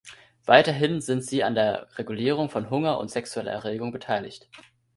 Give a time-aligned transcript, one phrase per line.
[0.47, 4.49] Weiterhin sind sie an der Regulierung von Hunger und sexueller Erregung beteiligt.